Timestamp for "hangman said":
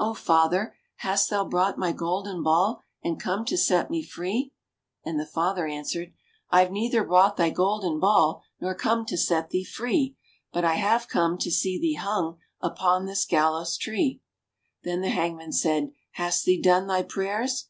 15.10-15.90